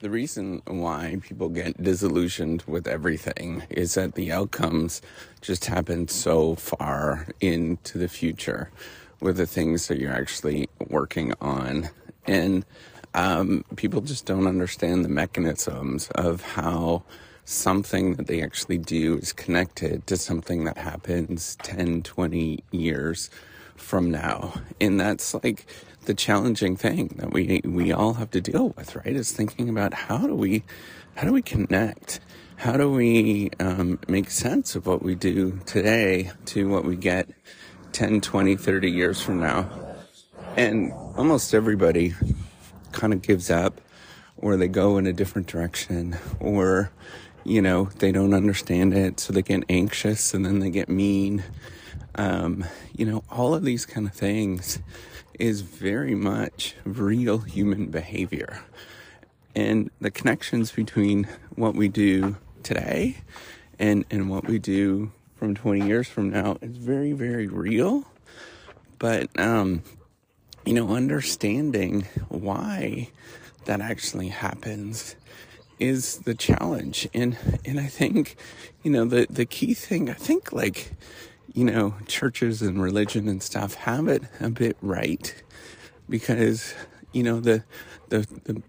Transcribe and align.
the 0.00 0.10
reason 0.10 0.62
why 0.66 1.18
people 1.22 1.50
get 1.50 1.82
disillusioned 1.82 2.62
with 2.66 2.88
everything 2.88 3.62
is 3.68 3.94
that 3.94 4.14
the 4.14 4.32
outcomes 4.32 5.02
just 5.42 5.66
happen 5.66 6.08
so 6.08 6.54
far 6.54 7.26
into 7.40 7.98
the 7.98 8.08
future 8.08 8.70
with 9.20 9.36
the 9.36 9.46
things 9.46 9.88
that 9.88 9.98
you're 9.98 10.12
actually 10.12 10.70
working 10.88 11.34
on. 11.42 11.90
And 12.26 12.64
um, 13.12 13.62
people 13.76 14.00
just 14.00 14.24
don't 14.24 14.46
understand 14.46 15.04
the 15.04 15.10
mechanisms 15.10 16.08
of 16.14 16.40
how 16.40 17.02
something 17.44 18.14
that 18.14 18.26
they 18.26 18.42
actually 18.42 18.78
do 18.78 19.18
is 19.18 19.34
connected 19.34 20.06
to 20.06 20.16
something 20.16 20.64
that 20.64 20.78
happens 20.78 21.56
10, 21.62 22.04
20 22.04 22.64
years 22.70 23.28
from 23.80 24.10
now. 24.10 24.54
And 24.80 25.00
that's 25.00 25.34
like 25.34 25.66
the 26.04 26.14
challenging 26.14 26.76
thing 26.76 27.14
that 27.16 27.32
we 27.32 27.60
we 27.64 27.92
all 27.92 28.14
have 28.14 28.30
to 28.32 28.40
deal 28.40 28.70
with, 28.70 28.96
right? 28.96 29.14
Is 29.14 29.32
thinking 29.32 29.68
about 29.68 29.94
how 29.94 30.26
do 30.26 30.34
we 30.34 30.62
how 31.16 31.26
do 31.26 31.32
we 31.32 31.42
connect? 31.42 32.20
How 32.56 32.76
do 32.76 32.90
we 32.90 33.50
um, 33.58 33.98
make 34.06 34.30
sense 34.30 34.76
of 34.76 34.86
what 34.86 35.02
we 35.02 35.14
do 35.14 35.60
today 35.64 36.30
to 36.46 36.68
what 36.68 36.84
we 36.84 36.94
get 36.94 37.30
10, 37.92 38.20
20, 38.20 38.54
30 38.54 38.90
years 38.90 39.20
from 39.20 39.40
now? 39.40 39.70
And 40.56 40.92
almost 41.16 41.54
everybody 41.54 42.14
kind 42.92 43.14
of 43.14 43.22
gives 43.22 43.50
up 43.50 43.80
or 44.36 44.56
they 44.56 44.68
go 44.68 44.98
in 44.98 45.06
a 45.06 45.12
different 45.12 45.46
direction 45.46 46.18
or 46.38 46.90
you 47.44 47.62
know 47.62 47.84
they 47.98 48.12
don't 48.12 48.34
understand 48.34 48.94
it 48.94 49.20
so 49.20 49.32
they 49.32 49.42
get 49.42 49.64
anxious 49.68 50.34
and 50.34 50.44
then 50.44 50.58
they 50.58 50.70
get 50.70 50.88
mean. 50.88 51.42
Um, 52.14 52.64
you 52.96 53.06
know 53.06 53.24
all 53.30 53.54
of 53.54 53.62
these 53.62 53.86
kind 53.86 54.06
of 54.06 54.14
things 54.14 54.78
is 55.38 55.62
very 55.62 56.14
much 56.14 56.74
real 56.84 57.38
human 57.38 57.86
behavior. 57.86 58.62
And 59.56 59.90
the 60.00 60.10
connections 60.10 60.70
between 60.70 61.28
what 61.54 61.74
we 61.74 61.88
do 61.88 62.36
today 62.62 63.16
and 63.78 64.04
and 64.10 64.28
what 64.28 64.46
we 64.46 64.58
do 64.58 65.12
from 65.36 65.54
20 65.54 65.86
years 65.86 66.06
from 66.06 66.30
now 66.30 66.58
is 66.60 66.76
very 66.76 67.12
very 67.12 67.46
real. 67.46 68.04
But 68.98 69.28
um 69.38 69.82
you 70.66 70.74
know, 70.74 70.94
understanding 70.94 72.02
why 72.28 73.08
that 73.64 73.80
actually 73.80 74.28
happens 74.28 75.16
is 75.80 76.18
the 76.18 76.34
challenge. 76.34 77.08
And 77.14 77.36
and 77.64 77.80
I 77.80 77.86
think, 77.86 78.36
you 78.82 78.90
know, 78.90 79.04
the 79.04 79.26
the 79.28 79.46
key 79.46 79.74
thing, 79.74 80.10
I 80.10 80.14
think 80.14 80.52
like, 80.52 80.92
you 81.52 81.64
know, 81.64 81.94
churches 82.06 82.62
and 82.62 82.82
religion 82.82 83.28
and 83.28 83.42
stuff 83.42 83.74
have 83.74 84.08
it 84.08 84.22
a 84.40 84.50
bit 84.50 84.76
right 84.80 85.34
because, 86.08 86.74
you 87.12 87.22
know, 87.22 87.40
the 87.40 87.64
the 88.10 88.26
the 88.44 88.62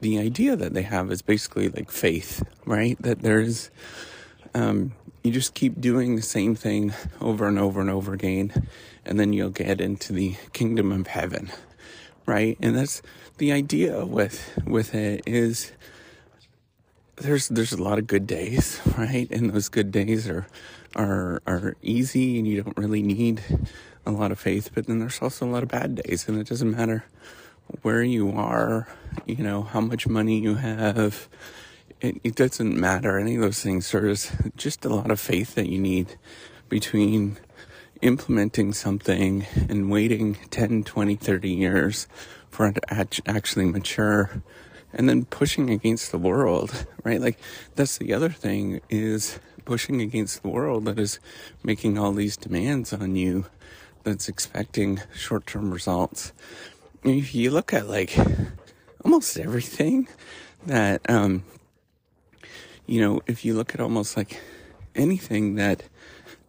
the 0.00 0.18
idea 0.18 0.56
that 0.56 0.74
they 0.74 0.82
have 0.82 1.10
is 1.10 1.22
basically 1.22 1.68
like 1.68 1.90
faith, 1.90 2.42
right? 2.66 3.00
That 3.02 3.22
there's 3.22 3.70
um 4.54 4.92
you 5.22 5.30
just 5.30 5.54
keep 5.54 5.80
doing 5.80 6.16
the 6.16 6.22
same 6.22 6.54
thing 6.54 6.94
over 7.20 7.46
and 7.46 7.58
over 7.58 7.80
and 7.80 7.90
over 7.90 8.12
again 8.14 8.66
and 9.04 9.20
then 9.20 9.32
you'll 9.32 9.50
get 9.50 9.80
into 9.80 10.12
the 10.12 10.34
kingdom 10.52 10.92
of 10.92 11.06
heaven 11.06 11.50
right 12.26 12.56
and 12.62 12.76
that's 12.76 13.02
the 13.38 13.52
idea 13.52 14.04
with 14.04 14.58
with 14.66 14.94
it 14.94 15.22
is 15.26 15.72
there's 17.20 17.48
there's 17.48 17.72
a 17.72 17.82
lot 17.82 17.98
of 17.98 18.06
good 18.06 18.26
days 18.26 18.80
right? 18.98 19.30
And 19.30 19.50
those 19.50 19.68
good 19.68 19.90
days 19.92 20.28
are 20.28 20.46
are 20.96 21.42
are 21.46 21.76
easy 21.82 22.38
and 22.38 22.46
you 22.46 22.62
don't 22.62 22.76
really 22.76 23.02
need 23.02 23.42
a 24.06 24.10
lot 24.10 24.32
of 24.32 24.40
faith 24.40 24.70
but 24.74 24.86
then 24.86 24.98
there's 24.98 25.20
also 25.20 25.46
a 25.46 25.50
lot 25.50 25.62
of 25.62 25.68
bad 25.68 25.94
days 25.94 26.26
and 26.26 26.38
it 26.38 26.48
doesn't 26.48 26.70
matter 26.70 27.04
where 27.82 28.02
you 28.02 28.32
are 28.32 28.88
you 29.26 29.42
know 29.42 29.62
how 29.62 29.80
much 29.80 30.06
money 30.06 30.38
you 30.38 30.56
have. 30.56 31.28
It, 32.00 32.20
it 32.24 32.34
doesn't 32.34 32.78
matter. 32.78 33.18
Any 33.18 33.36
of 33.36 33.42
those 33.42 33.62
things. 33.62 33.90
There's 33.90 34.32
just 34.56 34.84
a 34.84 34.88
lot 34.88 35.10
of 35.10 35.20
faith 35.20 35.54
that 35.54 35.68
you 35.68 35.78
need 35.78 36.16
between 36.68 37.36
implementing 38.00 38.72
something 38.72 39.46
and 39.68 39.90
waiting 39.90 40.38
10, 40.50 40.84
20, 40.84 41.16
30 41.16 41.50
years 41.50 42.08
for 42.48 42.66
it 42.68 43.10
to 43.10 43.22
actually 43.26 43.66
mature 43.66 44.42
and 44.92 45.08
then 45.08 45.24
pushing 45.24 45.70
against 45.70 46.10
the 46.10 46.18
world, 46.18 46.86
right? 47.04 47.20
Like 47.20 47.38
that's 47.74 47.98
the 47.98 48.12
other 48.12 48.30
thing 48.30 48.80
is 48.88 49.38
pushing 49.64 50.00
against 50.00 50.42
the 50.42 50.48
world 50.48 50.84
that 50.86 50.98
is 50.98 51.20
making 51.62 51.98
all 51.98 52.12
these 52.12 52.36
demands 52.36 52.92
on 52.92 53.14
you 53.14 53.46
that's 54.02 54.28
expecting 54.28 55.00
short-term 55.14 55.70
results. 55.70 56.32
If 57.04 57.34
you 57.34 57.50
look 57.50 57.72
at 57.72 57.88
like 57.88 58.16
almost 59.04 59.38
everything 59.38 60.08
that, 60.66 61.08
um, 61.08 61.44
you 62.86 63.00
know, 63.00 63.20
if 63.26 63.44
you 63.44 63.54
look 63.54 63.74
at 63.74 63.80
almost 63.80 64.16
like 64.16 64.40
anything 64.94 65.54
that, 65.54 65.84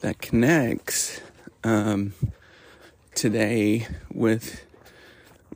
that 0.00 0.18
connects 0.18 1.20
um, 1.64 2.12
today 3.14 3.86
with 4.12 4.65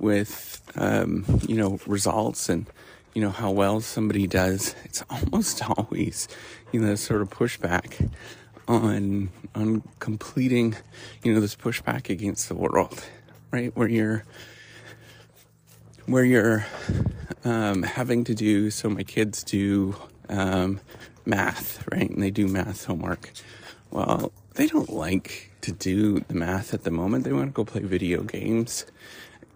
with 0.00 0.62
um, 0.76 1.24
you 1.46 1.56
know 1.56 1.78
results 1.86 2.48
and 2.48 2.66
you 3.14 3.22
know 3.22 3.30
how 3.30 3.50
well 3.50 3.80
somebody 3.80 4.26
does. 4.26 4.74
It's 4.84 5.02
almost 5.10 5.62
always 5.76 6.28
you 6.72 6.80
know 6.80 6.94
sort 6.94 7.22
of 7.22 7.30
pushback 7.30 8.10
on 8.68 9.30
on 9.54 9.82
completing 9.98 10.76
you 11.22 11.34
know 11.34 11.40
this 11.40 11.56
pushback 11.56 12.08
against 12.08 12.48
the 12.48 12.54
world, 12.54 13.04
right? 13.50 13.74
Where 13.76 13.88
you're 13.88 14.24
where 16.06 16.24
you're 16.24 16.66
um, 17.44 17.82
having 17.82 18.24
to 18.24 18.34
do 18.34 18.70
so 18.70 18.88
my 18.88 19.02
kids 19.02 19.44
do 19.44 19.94
um, 20.28 20.80
math 21.24 21.86
right 21.92 22.10
and 22.10 22.22
they 22.22 22.30
do 22.30 22.48
math 22.48 22.84
homework 22.84 23.30
well 23.90 24.32
they 24.54 24.66
don't 24.66 24.90
like 24.90 25.50
to 25.62 25.72
do 25.72 26.20
the 26.20 26.34
math 26.34 26.74
at 26.74 26.84
the 26.84 26.90
moment. 26.90 27.24
They 27.24 27.32
want 27.32 27.48
to 27.48 27.52
go 27.52 27.64
play 27.64 27.82
video 27.82 28.22
games. 28.22 28.86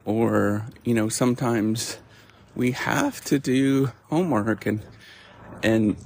Or, 0.04 0.66
you 0.84 0.94
know, 0.94 1.08
sometimes 1.08 1.98
we 2.54 2.72
have 2.72 3.22
to 3.24 3.38
do 3.38 3.92
homework 4.10 4.66
and, 4.66 4.82
and, 5.62 5.96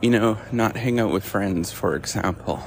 you 0.00 0.10
know, 0.10 0.38
not 0.52 0.76
hang 0.76 1.00
out 1.00 1.12
with 1.12 1.24
friends, 1.24 1.72
for 1.72 1.96
example. 1.96 2.62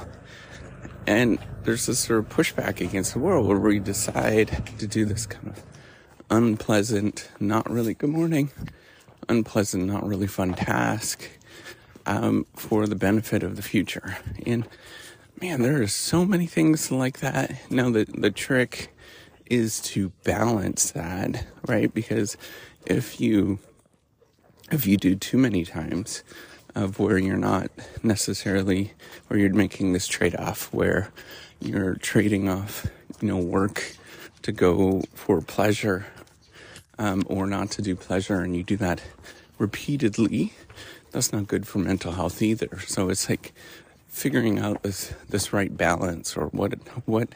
And 1.06 1.38
there's 1.64 1.86
this 1.86 2.00
sort 2.00 2.20
of 2.20 2.28
pushback 2.28 2.80
against 2.80 3.14
the 3.14 3.18
world 3.18 3.46
where 3.46 3.58
we 3.58 3.78
decide 3.78 4.70
to 4.78 4.86
do 4.86 5.04
this 5.04 5.26
kind 5.26 5.48
of 5.48 5.62
unpleasant, 6.30 7.28
not 7.40 7.68
really 7.68 7.94
good 7.94 8.10
morning, 8.10 8.50
unpleasant, 9.28 9.84
not 9.86 10.06
really 10.06 10.26
fun 10.26 10.54
task 10.54 11.28
um, 12.06 12.46
for 12.54 12.86
the 12.86 12.94
benefit 12.94 13.42
of 13.42 13.56
the 13.56 13.62
future. 13.62 14.18
And 14.46 14.68
man, 15.40 15.62
there 15.62 15.82
are 15.82 15.86
so 15.86 16.24
many 16.24 16.46
things 16.46 16.90
like 16.90 17.20
that. 17.20 17.70
Now, 17.70 17.90
the, 17.90 18.04
the 18.04 18.30
trick 18.30 18.94
is 19.50 19.80
to 19.80 20.10
balance 20.24 20.92
that, 20.92 21.44
right? 21.66 21.92
Because 21.92 22.36
if 22.86 23.20
you, 23.20 23.58
if 24.72 24.86
you 24.86 24.96
do 24.96 25.14
too 25.16 25.36
many 25.36 25.64
times 25.64 26.22
of 26.74 26.98
where 26.98 27.18
you're 27.18 27.36
not 27.36 27.70
necessarily, 28.02 28.92
where 29.28 29.38
you're 29.38 29.52
making 29.52 29.92
this 29.92 30.06
trade 30.06 30.36
off 30.36 30.72
where 30.72 31.12
you're 31.60 31.96
trading 31.96 32.48
off, 32.48 32.86
you 33.20 33.28
know, 33.28 33.36
work 33.36 33.96
to 34.42 34.52
go 34.52 35.02
for 35.14 35.40
pleasure, 35.42 36.06
um, 36.98 37.24
or 37.26 37.46
not 37.46 37.70
to 37.72 37.82
do 37.82 37.96
pleasure, 37.96 38.40
and 38.40 38.56
you 38.56 38.62
do 38.62 38.76
that 38.76 39.02
repeatedly, 39.58 40.52
that's 41.10 41.32
not 41.32 41.46
good 41.46 41.66
for 41.66 41.78
mental 41.78 42.12
health 42.12 42.40
either. 42.40 42.78
So 42.86 43.08
it's 43.08 43.28
like 43.28 43.52
figuring 44.08 44.58
out 44.58 44.82
this 44.82 45.14
this 45.28 45.52
right 45.52 45.76
balance 45.76 46.36
or 46.36 46.46
what 46.48 46.74
what 47.06 47.28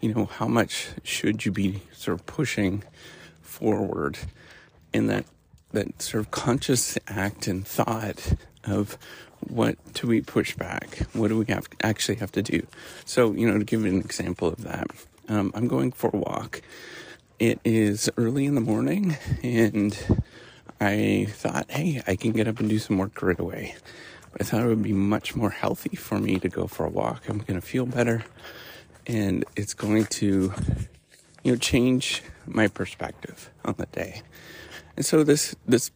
you 0.00 0.14
know 0.14 0.26
how 0.26 0.46
much 0.46 0.88
should 1.02 1.44
you 1.44 1.52
be 1.52 1.82
sort 1.92 2.18
of 2.18 2.26
pushing 2.26 2.84
forward 3.42 4.18
in 4.92 5.06
that 5.08 5.24
that 5.72 6.00
sort 6.00 6.24
of 6.24 6.30
conscious 6.30 6.96
act 7.08 7.46
and 7.46 7.66
thought 7.66 8.34
of 8.64 8.96
what 9.40 9.76
do 9.92 10.06
we 10.06 10.20
push 10.20 10.56
back? 10.56 10.98
What 11.12 11.28
do 11.28 11.38
we 11.38 11.44
have 11.52 11.68
actually 11.82 12.16
have 12.16 12.32
to 12.32 12.42
do? 12.42 12.66
So 13.04 13.32
you 13.32 13.50
know 13.50 13.58
to 13.58 13.64
give 13.64 13.84
an 13.84 13.98
example 14.00 14.48
of 14.48 14.62
that 14.64 14.86
um, 15.28 15.52
i'm 15.54 15.68
going 15.68 15.92
for 15.92 16.10
a 16.12 16.16
walk. 16.16 16.62
It 17.38 17.60
is 17.64 18.10
early 18.16 18.46
in 18.46 18.54
the 18.54 18.60
morning 18.60 19.16
and 19.42 19.96
i 20.80 21.26
thought 21.30 21.70
hey 21.70 22.02
i 22.06 22.14
can 22.16 22.32
get 22.32 22.48
up 22.48 22.60
and 22.60 22.68
do 22.68 22.78
some 22.78 22.98
work 22.98 23.20
right 23.22 23.38
away. 23.38 23.76
I 24.40 24.44
thought 24.44 24.62
it 24.62 24.68
would 24.68 24.82
be 24.82 24.92
much 24.92 25.34
more 25.34 25.50
healthy 25.50 25.96
for 25.96 26.18
me 26.18 26.38
to 26.38 26.48
go 26.48 26.66
for 26.66 26.84
a 26.84 26.88
walk. 26.90 27.28
I'm 27.28 27.38
going 27.38 27.60
to 27.60 27.66
feel 27.66 27.86
better 27.86 28.24
and 29.08 29.44
it's 29.56 29.74
going 29.74 30.04
to, 30.06 30.52
you 31.42 31.52
know, 31.52 31.56
change 31.56 32.22
my 32.46 32.68
perspective 32.68 33.50
on 33.64 33.74
the 33.78 33.86
day. 33.86 34.22
And 34.96 35.04
so 35.04 35.24
this, 35.24 35.56
this, 35.66 35.90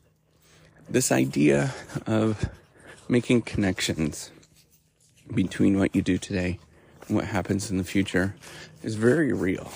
this 0.89 1.13
idea 1.13 1.75
of 2.07 2.49
making 3.09 3.43
connections 3.43 4.31
between 5.33 5.79
what 5.79 5.95
you 5.95 6.03
do 6.03 6.19
today 6.19 6.59
and 7.07 7.17
what 7.17 7.27
happens 7.27 7.71
in 7.71 7.79
the 7.79 7.85
future 7.85 8.35
is 8.83 8.97
very 8.97 9.33
real. 9.33 9.71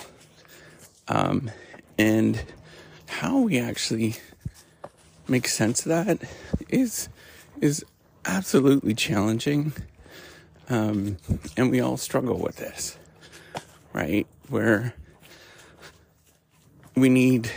Um, 1.07 1.51
and 1.97 2.43
how 3.07 3.39
we 3.39 3.59
actually 3.59 4.15
make 5.27 5.47
sense 5.47 5.85
of 5.85 5.89
that 5.89 6.29
is 6.69 7.09
is 7.59 7.83
absolutely 8.25 8.93
challenging. 8.93 9.73
Um, 10.69 11.17
and 11.55 11.71
we 11.71 11.79
all 11.79 11.97
struggle 11.97 12.37
with 12.37 12.57
this, 12.57 12.97
right? 13.97 14.27
Where 14.49 14.93
we 16.95 17.09
need 17.09 17.49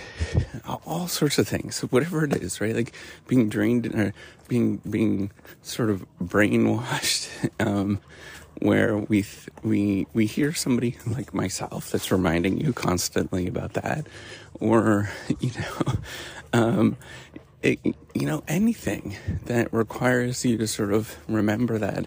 all 0.86 1.06
sorts 1.06 1.38
of 1.38 1.46
things, 1.46 1.80
whatever 1.80 2.24
it 2.24 2.34
is, 2.36 2.60
right? 2.60 2.74
Like 2.74 2.94
being 3.28 3.50
drained 3.50 3.86
or 3.94 4.14
being 4.48 4.78
being 4.88 5.32
sort 5.62 5.90
of 5.90 6.06
brainwashed, 6.22 7.50
um, 7.60 8.00
where 8.60 8.96
we 8.96 9.22
th- 9.22 9.48
we 9.62 10.06
we 10.14 10.24
hear 10.24 10.54
somebody 10.54 10.96
like 11.06 11.34
myself 11.34 11.90
that's 11.90 12.10
reminding 12.10 12.58
you 12.58 12.72
constantly 12.72 13.46
about 13.46 13.74
that, 13.74 14.06
or 14.60 15.10
you 15.40 15.50
know, 15.58 15.92
um, 16.54 16.96
it, 17.62 17.80
you 17.84 18.26
know 18.26 18.42
anything 18.48 19.16
that 19.44 19.72
requires 19.74 20.42
you 20.44 20.56
to 20.56 20.66
sort 20.66 20.94
of 20.94 21.18
remember 21.28 21.76
that, 21.78 22.06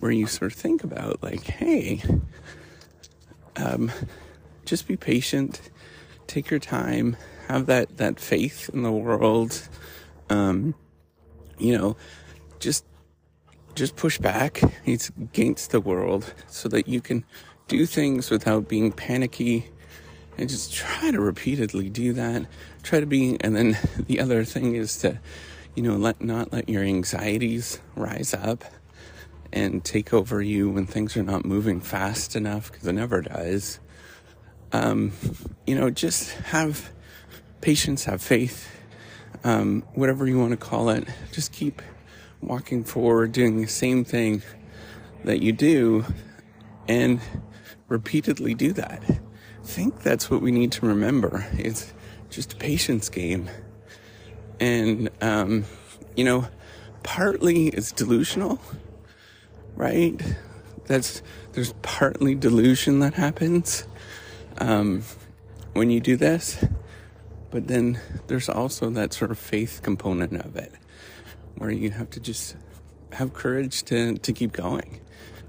where 0.00 0.12
you 0.12 0.26
sort 0.26 0.52
of 0.52 0.58
think 0.58 0.84
about 0.84 1.22
like, 1.22 1.44
hey, 1.44 2.02
um, 3.56 3.90
just 4.64 4.88
be 4.88 4.96
patient, 4.96 5.60
take 6.26 6.50
your 6.50 6.60
time, 6.60 7.16
have 7.48 7.66
that 7.66 7.96
that 7.98 8.18
faith 8.18 8.70
in 8.72 8.82
the 8.82 8.92
world, 8.92 9.68
um, 10.30 10.74
you 11.58 11.76
know, 11.76 11.96
just 12.58 12.84
just 13.74 13.96
push 13.96 14.18
back 14.18 14.60
it's 14.84 15.08
against 15.08 15.72
the 15.72 15.80
world 15.80 16.32
so 16.46 16.68
that 16.68 16.86
you 16.86 17.00
can 17.00 17.24
do 17.66 17.86
things 17.86 18.30
without 18.30 18.68
being 18.68 18.92
panicky 18.92 19.68
and 20.38 20.48
just 20.48 20.72
try 20.72 21.10
to 21.10 21.20
repeatedly 21.20 21.90
do 21.90 22.12
that. 22.12 22.46
Try 22.82 23.00
to 23.00 23.06
be 23.06 23.36
and 23.40 23.56
then 23.56 23.78
the 24.06 24.20
other 24.20 24.44
thing 24.44 24.74
is 24.74 24.98
to 24.98 25.18
you 25.74 25.82
know 25.82 25.96
let 25.96 26.22
not 26.22 26.52
let 26.52 26.68
your 26.68 26.82
anxieties 26.82 27.80
rise 27.96 28.32
up 28.34 28.64
and 29.54 29.82
take 29.84 30.12
over 30.12 30.42
you 30.42 30.68
when 30.68 30.84
things 30.84 31.16
are 31.16 31.22
not 31.22 31.46
moving 31.46 31.80
fast 31.80 32.36
enough 32.36 32.70
because 32.70 32.86
it 32.86 32.92
never 32.92 33.22
does 33.22 33.80
um, 34.72 35.12
you 35.66 35.74
know 35.74 35.88
just 35.88 36.32
have 36.32 36.90
patience 37.62 38.04
have 38.04 38.20
faith 38.20 38.70
um, 39.44 39.82
whatever 39.94 40.26
you 40.26 40.38
want 40.38 40.50
to 40.50 40.58
call 40.58 40.90
it 40.90 41.08
just 41.32 41.52
keep 41.52 41.80
walking 42.46 42.84
forward, 42.84 43.32
doing 43.32 43.60
the 43.60 43.66
same 43.66 44.04
thing 44.04 44.42
that 45.24 45.40
you 45.40 45.52
do, 45.52 46.04
and 46.86 47.20
repeatedly 47.88 48.54
do 48.54 48.72
that. 48.72 49.02
I 49.08 49.66
think 49.66 50.02
that's 50.02 50.30
what 50.30 50.42
we 50.42 50.50
need 50.50 50.72
to 50.72 50.86
remember. 50.86 51.46
It's 51.52 51.92
just 52.30 52.52
a 52.52 52.56
patience 52.56 53.08
game. 53.08 53.48
And, 54.60 55.10
um, 55.20 55.64
you 56.16 56.24
know, 56.24 56.48
partly 57.02 57.68
it's 57.68 57.92
delusional, 57.92 58.60
right? 59.76 60.20
That's, 60.86 61.22
there's 61.52 61.72
partly 61.82 62.34
delusion 62.34 63.00
that 63.00 63.14
happens 63.14 63.86
um, 64.58 65.02
when 65.72 65.90
you 65.90 66.00
do 66.00 66.16
this, 66.16 66.64
but 67.50 67.68
then 67.68 68.00
there's 68.26 68.48
also 68.48 68.90
that 68.90 69.12
sort 69.12 69.30
of 69.30 69.38
faith 69.38 69.80
component 69.82 70.32
of 70.44 70.56
it 70.56 70.72
where 71.56 71.70
you 71.70 71.90
have 71.90 72.10
to 72.10 72.20
just 72.20 72.56
have 73.12 73.32
courage 73.32 73.84
to, 73.84 74.18
to 74.18 74.32
keep 74.32 74.52
going 74.52 75.00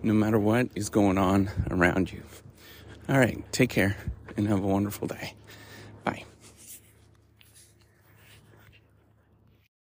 no 0.04 0.13
matter 0.13 0.38
what 0.38 0.69
is 0.75 0.89
going 0.89 1.18
on 1.18 1.50
around 1.72 2.12
you. 2.12 2.22
All 3.10 3.18
right, 3.18 3.44
take 3.51 3.72
care 3.72 3.98
and 4.38 4.48
have 4.48 4.63
a 4.63 4.68
wonderful 4.68 5.07
day. 5.07 5.33